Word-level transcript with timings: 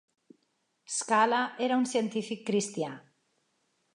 Skala 0.93 1.41
era 1.67 1.77
un 1.83 1.85
científic 1.93 2.43
cristià. 2.49 2.89